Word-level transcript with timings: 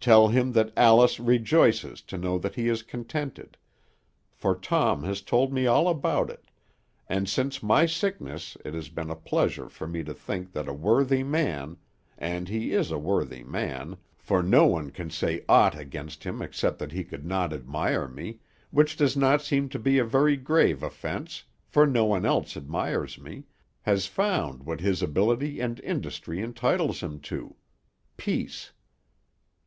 Tell 0.00 0.28
him 0.28 0.52
that 0.52 0.72
Alice 0.74 1.20
rejoices 1.20 2.00
to 2.00 2.16
know 2.16 2.38
that 2.38 2.54
he 2.54 2.66
is 2.66 2.82
contented; 2.82 3.58
for 4.32 4.54
Tom 4.54 5.02
has 5.04 5.20
told 5.20 5.52
me 5.52 5.66
all 5.66 5.86
about 5.88 6.30
it, 6.30 6.46
and 7.10 7.28
since 7.28 7.62
my 7.62 7.84
sickness 7.84 8.56
it 8.64 8.72
has 8.72 8.88
been 8.88 9.10
a 9.10 9.14
pleasure 9.14 9.68
for 9.68 9.86
me 9.86 10.02
to 10.04 10.14
think 10.14 10.52
that 10.52 10.66
a 10.66 10.72
worthy 10.72 11.22
man 11.22 11.76
and 12.16 12.48
he 12.48 12.72
is 12.72 12.90
a 12.90 12.96
worthy 12.96 13.42
man; 13.44 13.98
for 14.16 14.42
no 14.42 14.64
one 14.66 14.90
can 14.92 15.10
say 15.10 15.44
aught 15.46 15.78
against 15.78 16.24
him 16.24 16.40
except 16.40 16.78
that 16.78 16.92
he 16.92 17.04
could 17.04 17.26
not 17.26 17.52
admire 17.52 18.08
me, 18.08 18.38
which 18.70 18.96
does 18.96 19.14
not 19.14 19.42
seem 19.42 19.68
to 19.68 19.78
be 19.78 19.98
a 19.98 20.04
very 20.06 20.38
grave 20.38 20.82
offence, 20.82 21.44
for 21.66 21.86
no 21.86 22.06
one 22.06 22.24
else 22.24 22.56
admires 22.56 23.18
me 23.18 23.44
has 23.82 24.06
found 24.06 24.62
what 24.64 24.80
his 24.80 25.02
ability 25.02 25.60
and 25.60 25.80
industry 25.80 26.40
entitles 26.40 27.00
him 27.02 27.20
to, 27.20 27.56
peace. 28.16 28.72